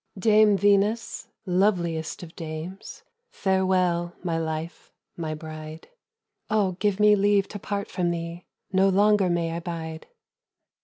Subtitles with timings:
[0.17, 5.89] "Dame Venus, loveliest of dames, Farewell, my life, my bride.
[6.49, 10.07] Oh give me leave to part from thee, No longer may I bide."